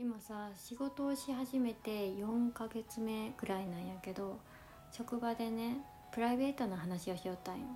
[0.00, 4.38] 今さ仕事をし始めて4ヶ月目ぐらいなんやけど
[4.92, 5.78] 職場でね
[6.12, 7.66] プライベートな話をしよったんよ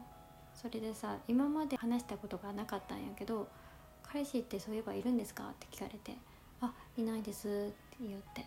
[0.54, 3.48] それでさ今まで話したことがなかったんやけど
[4.06, 6.16] 「彼氏ってそういえばいるんですか?」って聞かれて
[6.62, 8.46] 「あいないです」って言って、うん、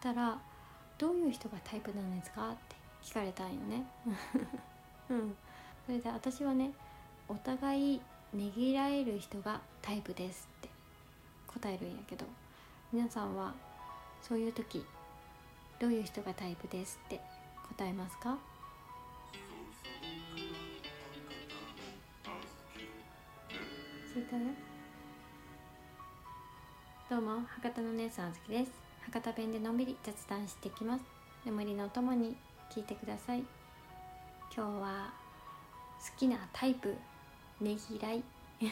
[0.00, 0.42] したら
[0.98, 3.86] 「どういう人がタイプなんですか?」って聞かれたんよね
[5.10, 5.36] うん
[5.86, 6.72] それで私はね
[7.28, 8.00] お互い
[8.32, 10.68] ねぎらえる人がタイプですって
[11.46, 12.26] 答えるんやけど
[12.90, 13.52] 皆さんは
[14.22, 14.82] そういう時
[15.78, 17.20] どういう人がタイプですって
[17.76, 18.38] 答えますか？
[24.10, 24.46] ツイッターで
[27.10, 28.72] どうも博多の姉さんあずきです。
[29.02, 31.04] 博多弁でのんびり雑談していきます。
[31.44, 32.36] 眠りのお供に
[32.74, 33.44] 聞いてください。
[34.56, 35.12] 今日は
[36.00, 36.96] 好きなタイプ
[37.60, 38.24] ねぎらい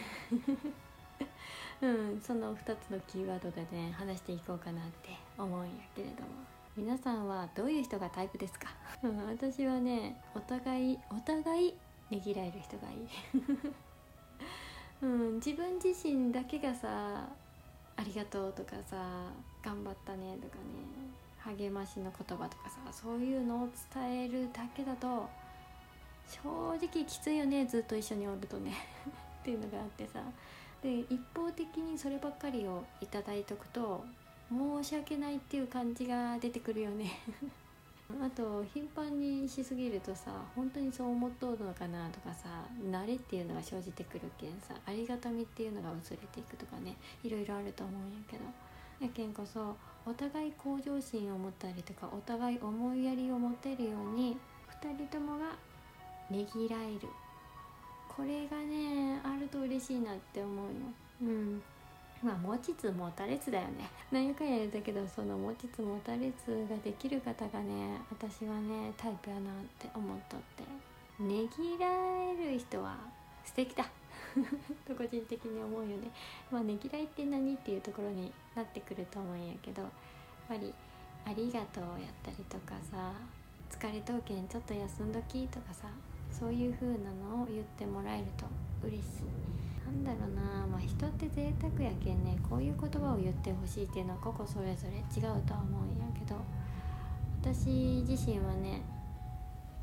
[1.83, 6.57] うんその2つのキーワードでね話していこうかなって思うんやけれども。
[6.77, 8.69] 皆さんはどういう人がタイプですか、
[9.03, 11.75] うん、私はねお互いお互い
[12.11, 13.09] ねぎらえる人がいい、
[15.03, 17.28] うん、自分自身だけがさ
[17.97, 19.31] ありがとうとかさ
[19.62, 20.56] 頑張ったねとか
[21.48, 25.31] ね励ましの言葉とかさそういうのを伝えるだけだと
[26.28, 26.41] 正
[26.72, 28.75] 直きついよねずっと一緒におるとね。
[29.41, 30.20] っていうのがあってさ
[30.87, 34.05] で一方的にそればっかりをいただいとくと
[34.48, 37.11] 申し訳ないっていう感じが出てくるよね。
[38.23, 48.45] あと頻繁にしすぎるとさ本当にそう思っとるのかなとかさ慣れっていうのが生じてくるけんさありがたみっていうのが薄れていくとかねいろいろあると思うんやけど。
[49.00, 54.39] やけんこそお互い向上心を持ったりとかお互い思いやりを持てるように
[54.81, 55.47] 2人ともが
[56.31, 57.09] ねぎらえる。
[58.17, 60.72] これがねあると嬉しいなって思うよ
[61.22, 61.62] うん。
[62.22, 63.91] まあ持ちつ持たれつだよね。
[64.11, 70.64] 何回やるんだけどその持ちつ持たれつができる方がね私はねタイプやなって思っとって。
[71.22, 72.97] ねぎらえる人は
[73.44, 73.84] 素敵だ。
[74.87, 76.10] と 個人的に思うよね。
[76.50, 79.91] まあねぎらいって何っていうところになってくると思うんやけどやっ
[80.48, 80.72] ぱり
[81.25, 83.12] 「ありがとう」やったりとかさ
[83.71, 85.88] 「疲れとうけんちょっと休んどき」とかさ
[86.38, 88.47] そういう風なのを言ってもらえると
[88.82, 89.86] 嬉しい。
[89.86, 90.66] なんだろうな。
[90.66, 92.36] まあ人って贅沢やけんね。
[92.48, 96.36] こういう言葉を言ってほしいっていうのは個々それぞれ違うとは思うんやけど。
[97.47, 98.82] 私自身はね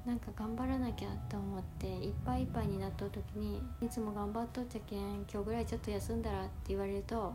[0.05, 7.33] なんか頑張らなきゃと思っていっぱいいっぱいになっとる時にいつも頑張っとっちゃけん今日ぐらいちょっと休んだらって言われると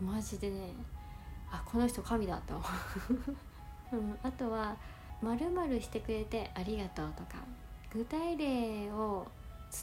[0.00, 0.72] マジでね
[1.50, 2.64] あこの人神だと思
[3.92, 4.76] う、 うん、あとは
[5.20, 7.63] 「まるしてくれてありがとう」とか。
[7.94, 9.26] 具体例を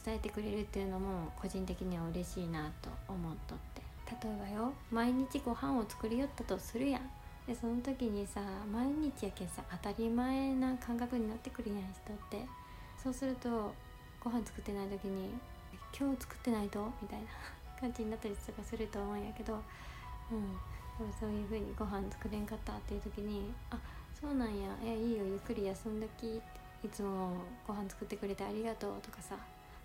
[0.04, 3.82] 伝えてくれるっていうのも個人的には嬉しいなと思っとって。
[4.22, 7.02] 例えばよ毎日ご飯を作りよったとするやん。
[7.46, 8.40] でその時にさ
[8.70, 12.46] 毎日やけさ当たり前な感覚になってくるやん人って。
[13.02, 13.72] そうすると
[14.22, 15.30] ご飯作ってない時に
[15.98, 17.26] 「今日作ってないと?」みたいな
[17.80, 19.54] 感じになったりとかすると思うんやけど。
[20.30, 20.52] うん。
[20.98, 23.78] でもそういう風にご飯作れんかったっていう時に「あ
[24.20, 24.76] そうなんや。
[24.84, 27.32] えいいよゆっくり休んどき」っていつも
[27.66, 29.36] ご飯作ってくれてありがとうとかさ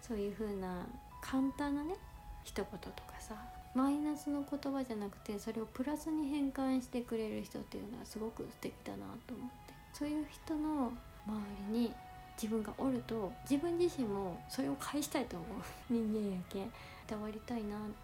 [0.02, 0.85] そういう風な
[1.22, 1.96] 簡単なね
[2.44, 3.35] 一言とかさ
[3.75, 9.68] マイナスの言葉じゃなくてそれをプラスに変換してくれる人っていうのはすごく素敵だなと思って。
[9.94, 10.91] そういう人の
[11.25, 11.40] 周
[11.74, 11.94] りに
[12.41, 15.50] 自分がおると自分自身もそれを返したいと思う。
[15.90, 16.72] 人間やけん。
[17.07, 17.96] 伝わりたいなって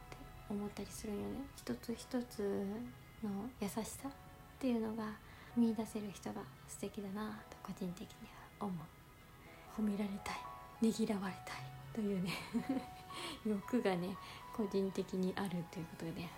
[0.50, 1.26] 思ったりするよね。
[1.56, 2.66] 一つ一つ
[3.24, 4.12] の優しさっ
[4.60, 5.04] ていうのが
[5.56, 8.43] 見出せる人が素敵だなと個人的には。
[8.60, 9.82] 思う。
[9.82, 10.36] 褒められたい。
[10.82, 12.32] ねぎらわれたいというね
[13.46, 14.18] 欲がね
[14.52, 16.30] 個人的にあるということでね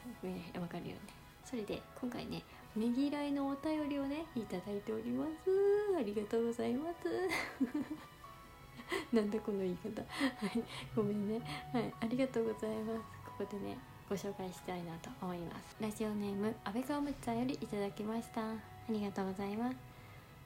[0.53, 0.99] 分かるよね。
[1.43, 2.43] それで今回ね
[2.75, 5.49] ねぎらいのお便りをねいただいております。
[5.97, 7.09] ありがとうございます。
[9.15, 10.01] なんだこの言い方。
[10.01, 10.07] は
[10.47, 10.63] い。
[10.95, 11.39] ごめんね。
[11.73, 11.93] はい。
[12.01, 12.99] ありがとうございます。
[13.25, 13.77] ここでね
[14.07, 15.75] ご紹介したいなと思います。
[15.79, 18.51] ラジオネーム安倍川むちゃんよりいただきました。
[18.51, 18.56] あ
[18.89, 19.94] りがとうございます。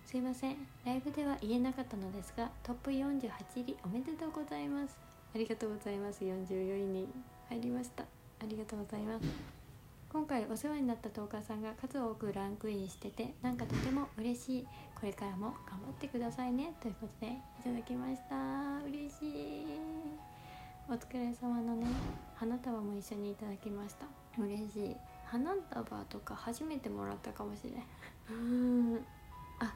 [0.10, 0.56] すいません。
[0.88, 4.98] ライブでは言えなかったのですがトップ48入りおめでとうございます。
[5.36, 6.24] ありがとうございます。
[6.24, 7.08] 44位に
[7.48, 8.02] 入りました。
[8.02, 8.08] あ
[8.48, 9.26] りがとうございます。
[10.12, 14.68] 今回お世話になったトーカーさんが数多くランクインしててなんかとても嬉しい。
[15.00, 16.74] これからも頑張ってくださいね。
[16.82, 18.84] ということでいただきました。
[18.90, 19.66] 嬉しい。
[20.90, 21.86] お疲れ様のね。
[22.34, 24.08] 花束も一緒にいただきました。
[24.42, 24.96] 嬉しい。
[25.28, 27.84] 花束とか初めてもらったかもしれん。
[28.34, 29.06] うん。
[29.60, 29.72] あ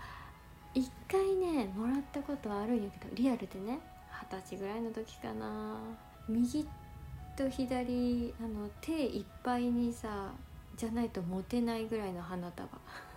[0.76, 3.80] 一回ねもらったことはあるんやけどリアルでね
[4.32, 5.78] 二十歳ぐらいの時かな。
[6.28, 6.66] 右
[7.36, 10.32] と左あの手いっぱいにさ
[10.78, 12.70] じゃないと持てないぐらいの花束。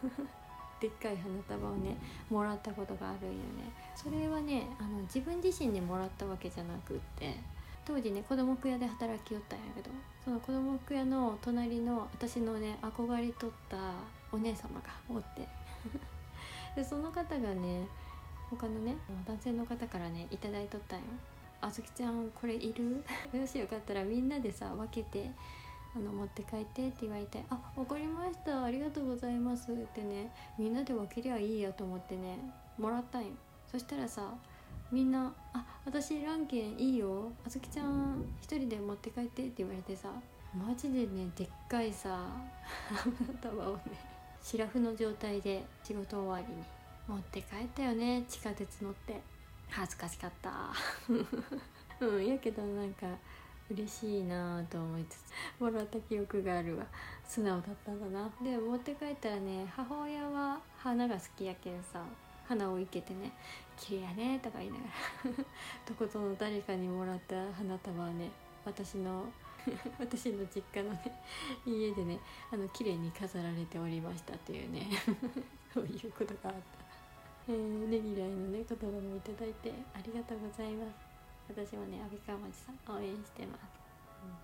[0.80, 1.96] でっかい花束をね
[2.28, 3.72] もらったことがあるんよね。
[3.94, 7.34] それはねあの自分自身にもらったわけじゃなくって
[7.84, 9.90] 当時ね子供服屋で働きよったんやけど
[10.22, 13.76] その子供服屋の隣の私のね憧れとった
[14.32, 15.48] お姉様がおって。
[16.76, 17.88] でその方がね
[18.50, 18.96] 他のね
[19.26, 21.04] 男性の方からね頂いとったんよ
[21.60, 23.02] 「あずきちゃんこれいる?
[23.32, 25.30] 」もしよかったらみんなでさ分けて
[25.94, 28.64] あの持って帰ってって言われて「あ分かりました。
[28.64, 32.38] ありがとうございます」ってねみんなで分けりゃいいやと思ってね
[32.78, 33.32] もらったんよ。
[33.66, 34.34] そしたらさ
[34.92, 37.32] みんな「あ私ランケンいいよ。
[37.44, 40.12] あずきちゃん一人で持って帰って」って言われてさ
[40.54, 42.28] マジでねでっかいさ
[42.92, 44.15] 花束をね
[44.48, 46.62] シラフの状態で仕事終わりに
[47.08, 48.22] 持って帰ったよね。
[48.28, 49.20] 地下鉄乗って。
[49.68, 50.70] 恥ずかしかった。
[52.06, 53.08] うんやけどなんか
[53.68, 56.86] 嬉しいなと思いつつもらった記憶があるわ。
[57.26, 58.30] 素直だったんだな。
[58.40, 62.04] で持って帰ったらね母親は花が好きやけんさ
[62.46, 63.32] 花を生けてね
[63.76, 65.44] 「綺麗やね」とか言いながら。
[65.84, 68.30] どことの誰かにもらった花束はね
[68.64, 69.24] 私の
[69.98, 71.22] 私の実家のね
[71.66, 72.18] 家でね
[72.52, 74.88] あの綺麗に飾られておりましたというね
[75.72, 76.60] そういうことがあった、
[77.48, 81.06] えー、ねぎらいのね言葉もいただいてありがとうございます。
[81.48, 83.60] 私もね阿部川町さん応援してます、
[84.24, 84.36] うん、あ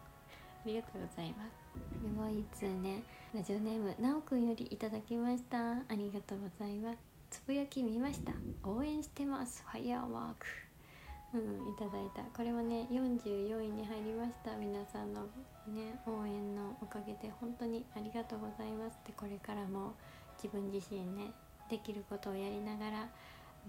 [0.66, 1.62] りがとうございます。
[2.00, 3.02] でもう一通ね
[3.34, 5.72] ラジオネームなおくんよりいただきました。
[5.72, 6.98] ありがとうございます。
[7.30, 8.32] つぶやき見ました。
[8.62, 9.64] 応援してます。
[9.66, 10.71] ファイヤーワーク。
[11.34, 12.22] うんいただいた。
[12.36, 14.56] これはね44位に入りました。
[14.56, 15.22] 皆さんの
[15.68, 18.98] ね応援のおかげで本当にありがとうございます。
[19.02, 19.94] ってこれからも
[20.42, 21.32] 自分自身ね
[21.70, 23.08] できることをやりながら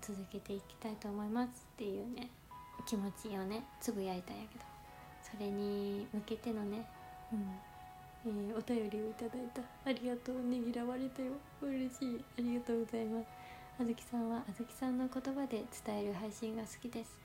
[0.02, 2.30] 続けていきたいと思いますっていうね
[2.86, 4.66] 気持ちをねつぶやいたんやけど。
[5.24, 6.86] それに向けてのね
[7.32, 7.74] うん
[8.26, 9.62] えー、お便りをいただいた。
[9.84, 10.42] ありがとう。
[10.48, 11.34] ねぎらわれたよ。
[11.62, 12.24] 嬉しい。
[12.38, 13.28] ありがとうございます。
[13.82, 17.20] あずきさんはあずきさんの言葉で伝える配信が好きです。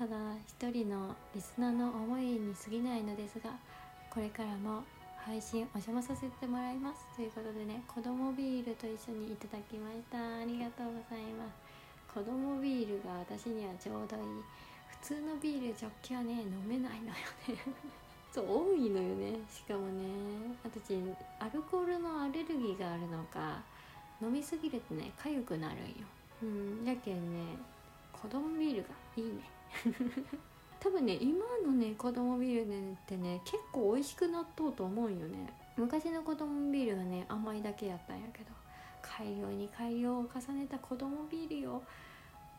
[0.00, 0.16] ただ
[0.48, 3.50] 一人のリスナーの思いに過ぎないのですが
[4.08, 4.82] これからも
[5.18, 7.04] 配信お邪魔させてもらいます。
[7.14, 10.16] ということでね子供ビールと一緒にいただきました。
[10.16, 12.16] ありがとうございます。
[12.16, 14.22] 子供ビールが私にはちょうどいい。
[15.04, 17.12] 普通のビールジョッキはね飲めないのよ
[17.52, 17.60] ね。
[18.32, 19.36] そう多いのよね。
[19.52, 20.96] しかもね私
[21.38, 23.60] アルコールのアレルギーがあるのか
[24.22, 26.08] 飲みすぎるとね痒くなるんよ。
[26.42, 26.84] うん。
[26.86, 27.58] やけんね
[28.10, 29.59] 子供ビールがいいね。
[30.80, 35.52] 多分ね今のね子供ビールねってね結構美味しくなっとうと思うよね。
[35.76, 38.60] 昔の子供ビールはね甘いだけやったんやけど。
[39.02, 41.82] 改良に改良を重ねた子供ビールよ。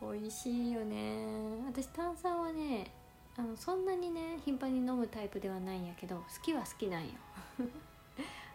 [0.00, 1.26] 美味しいよね。
[1.66, 2.90] 私炭酸はね
[3.36, 7.10] あのそんなにね頻繁に飲むタイプではないんやけど好きは好きなんよ。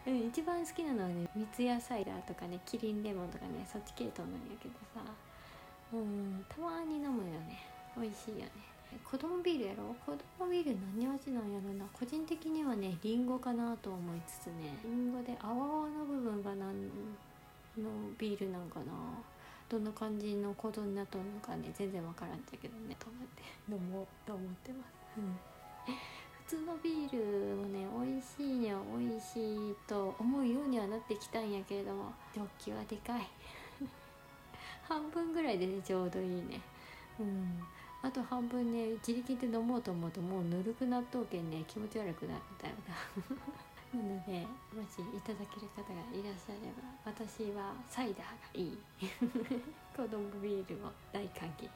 [0.28, 5.00] 一番好きなのはね三ツ矢サイダーとかねキリンレモンとかねそっち系統なんやけどさ。
[5.92, 7.77] うんたまに飲むよね。
[8.00, 8.50] 美味しいよね。
[9.04, 9.94] 子供ビールやろ？
[10.04, 11.84] 子供ビール何味なんやろな。
[11.92, 14.78] 個人的にはねりんごかなと思いつつね。
[14.84, 16.88] りんごで泡々の部分が何
[17.76, 18.92] のビールなんかな。
[19.68, 21.70] どんな感じの行動になっとるのかね。
[21.74, 22.96] 全然わからんだけどね。
[22.98, 23.48] と思って。
[23.70, 25.36] 飲もうと思ってます、うん、
[26.46, 33.28] 普通のビールもね美味しいには美味しいと思うようにはなってきたんやけれどもジョッキはでかい。
[34.88, 36.60] 半分ぐらいでねちょうどいいね。
[37.20, 37.62] うん
[38.02, 42.94] あと半分ね自力で飲もうと思うともうぬるくなっとうけんね気持ち悪くなるんだよな。
[43.88, 48.24] なのでもしいただける方がいらっしゃれば私はサイダーが
[48.54, 48.78] いい。
[49.96, 51.68] 子供ビールも大歓迎。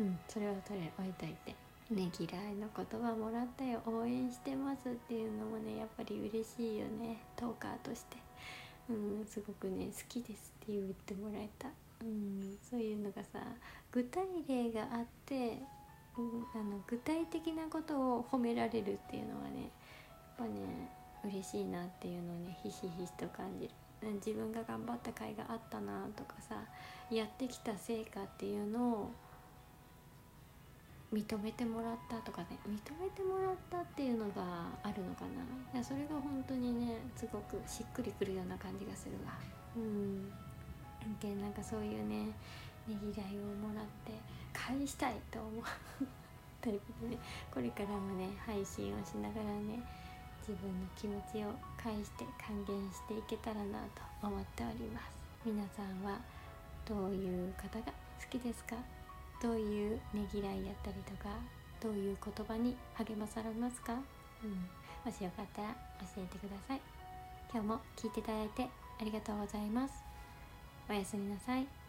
[0.00, 0.18] うん。
[0.28, 1.56] それはとりあえず置いといて。
[1.90, 3.82] ねぎらいの言葉もらったよ。
[3.86, 7.22] 応援してますっていうのもねやっぱり嬉しいよね。
[7.36, 8.16] トーカーとして。
[8.88, 11.68] うんすごくね好きですって言ってもらえた
[12.04, 13.40] うんそういうのがさ
[13.90, 19.70] 具体例があって、うん、あの具体的なことを褒められるっていうのはねやっ
[20.38, 20.50] ぱね
[21.24, 23.70] 嬉しいなっていうのをねひしひしと感じる。
[24.16, 26.56] 自分が頑張った甲斐があったなとかさ
[27.10, 29.10] やってきた成果っていうのを
[31.10, 35.42] 認めてもらったとかね認めてもらったっていうのがあるのかな。
[35.72, 39.32] いやそれが本当にねすごくしっくりくるような感じがするわ。
[39.76, 40.30] うん。
[41.20, 42.26] でなんかそういうね
[42.86, 44.12] ねぎらいをもらって
[44.52, 45.62] 返したいと思う。
[46.60, 47.18] タイプで
[47.52, 49.82] これからもね配信をしながらね
[50.40, 55.04] 自分の気持ちを返して還元していけたらなと思っております。
[55.44, 56.18] 皆さんは
[56.86, 58.76] どういう方が好きですか？
[59.42, 61.28] どういうねぎらいやったりとか
[61.80, 63.92] どういう言葉に励まされますか、
[64.42, 64.50] うん、
[65.04, 65.68] もしよかったら
[66.00, 66.80] 教えてください。
[67.52, 68.68] 今日も聞いていただいて
[69.00, 70.13] ありがとうございます。
[70.88, 71.83] おやすみなさい。